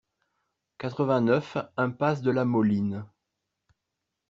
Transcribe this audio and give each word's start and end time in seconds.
quatre-vingt-neuf 0.79 1.57
impasse 1.77 2.23
de 2.23 2.31
la 2.31 2.43
Moline 2.43 3.05